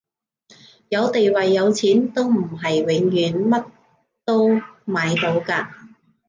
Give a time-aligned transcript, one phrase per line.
[0.89, 3.65] 有地位有錢都唔係永遠乜
[4.25, 4.49] 都
[4.85, 5.67] 買到㗎